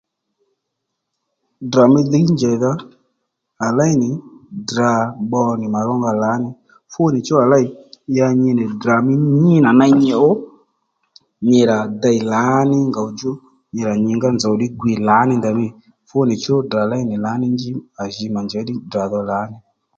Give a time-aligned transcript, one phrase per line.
[1.63, 2.71] Ddrà mí dhǐy njèydha
[3.65, 4.09] à léy nì
[4.61, 4.91] Ddrà
[5.27, 6.49] pbo nì mà rónga lǎní
[6.91, 7.65] fúnì chú rà léy
[8.17, 10.31] ya nyi nì Ddrà mí nyi nà ney nyi ò
[11.49, 13.31] nyi rà dey lǎní ngòw djú
[13.73, 15.67] nyi rà nyǐngá nzów ddí ngwiy lǎní ndèymî
[16.09, 17.71] fúnìchú Ddrà léy nì lǎní njí
[18.01, 19.57] à jì mà njěy ddí Ddrà dho lǎní